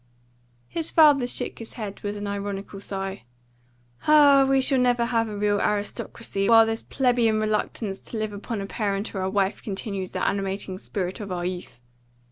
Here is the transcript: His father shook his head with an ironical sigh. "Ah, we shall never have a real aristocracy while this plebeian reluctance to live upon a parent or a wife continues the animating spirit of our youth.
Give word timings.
His 0.67 0.89
father 0.89 1.27
shook 1.27 1.59
his 1.59 1.73
head 1.73 1.99
with 2.01 2.17
an 2.17 2.25
ironical 2.25 2.79
sigh. 2.79 3.21
"Ah, 4.07 4.47
we 4.49 4.59
shall 4.59 4.79
never 4.79 5.05
have 5.05 5.29
a 5.29 5.37
real 5.37 5.61
aristocracy 5.61 6.49
while 6.49 6.65
this 6.65 6.81
plebeian 6.81 7.39
reluctance 7.39 7.99
to 7.99 8.17
live 8.17 8.33
upon 8.33 8.61
a 8.61 8.65
parent 8.65 9.13
or 9.13 9.21
a 9.21 9.29
wife 9.29 9.61
continues 9.61 10.09
the 10.09 10.27
animating 10.27 10.79
spirit 10.79 11.19
of 11.19 11.31
our 11.31 11.45
youth. 11.45 11.79